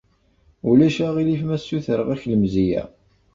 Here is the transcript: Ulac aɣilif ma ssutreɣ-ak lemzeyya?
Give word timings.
Ulac 0.69 0.97
aɣilif 1.07 1.41
ma 1.45 1.57
ssutreɣ-ak 1.61 2.21
lemzeyya? 2.31 2.83